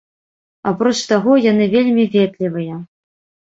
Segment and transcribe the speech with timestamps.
[0.71, 2.83] Апроч таго, яны вельмі ветлівыя.